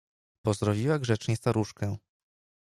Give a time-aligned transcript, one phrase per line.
[0.41, 1.97] Pozdrowiła grzecznie staruszkę.